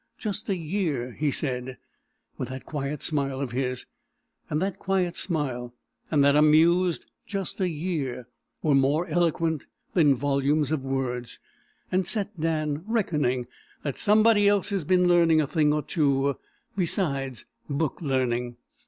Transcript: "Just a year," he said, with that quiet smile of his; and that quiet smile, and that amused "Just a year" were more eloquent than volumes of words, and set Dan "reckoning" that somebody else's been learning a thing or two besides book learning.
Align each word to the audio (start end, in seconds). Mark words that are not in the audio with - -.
"Just 0.17 0.49
a 0.49 0.55
year," 0.55 1.11
he 1.11 1.29
said, 1.29 1.77
with 2.35 2.49
that 2.49 2.65
quiet 2.65 3.03
smile 3.03 3.39
of 3.39 3.51
his; 3.51 3.85
and 4.49 4.59
that 4.59 4.79
quiet 4.79 5.15
smile, 5.15 5.75
and 6.09 6.25
that 6.25 6.35
amused 6.35 7.05
"Just 7.27 7.59
a 7.61 7.69
year" 7.69 8.27
were 8.63 8.73
more 8.73 9.05
eloquent 9.05 9.67
than 9.93 10.15
volumes 10.15 10.71
of 10.71 10.83
words, 10.83 11.39
and 11.91 12.07
set 12.07 12.39
Dan 12.39 12.83
"reckoning" 12.87 13.45
that 13.83 13.95
somebody 13.95 14.47
else's 14.47 14.83
been 14.85 15.07
learning 15.07 15.39
a 15.39 15.45
thing 15.45 15.71
or 15.71 15.83
two 15.83 16.35
besides 16.75 17.45
book 17.69 18.01
learning. 18.01 18.57